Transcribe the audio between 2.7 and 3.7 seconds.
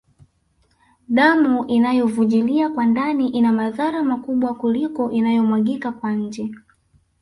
ndani ina